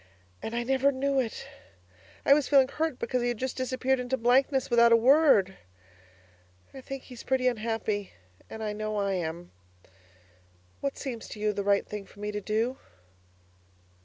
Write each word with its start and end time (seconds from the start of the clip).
And 0.41 0.55
I 0.55 0.63
never 0.63 0.91
knew 0.91 1.19
it. 1.19 1.47
I 2.25 2.33
was 2.33 2.47
feeling 2.47 2.69
hurt 2.69 2.97
because 2.97 3.21
he 3.21 3.27
had 3.27 3.37
just 3.37 3.55
disappeared 3.55 3.99
into 3.99 4.17
blankness 4.17 4.71
without 4.71 4.91
a 4.91 4.95
word. 4.95 5.57
I 6.73 6.81
think 6.81 7.03
he's 7.03 7.21
pretty 7.21 7.47
unhappy, 7.47 8.13
and 8.49 8.63
I 8.63 8.73
know 8.73 8.97
I 8.97 9.13
am! 9.13 9.51
What 10.79 10.97
seems 10.97 11.27
to 11.27 11.39
you 11.39 11.53
the 11.53 11.63
right 11.63 11.85
thing 11.85 12.07
for 12.07 12.19
me 12.19 12.31
to 12.31 12.41
do? 12.41 12.79